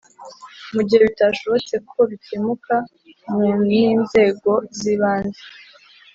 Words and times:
mu 0.73 0.81
gihe 0.87 1.01
bitashobotse 1.07 1.75
ko 1.89 1.99
bikemuka 2.09 2.75
mu 3.31 3.47
n’inzego 3.67 4.51
z’ibanze 4.77 5.41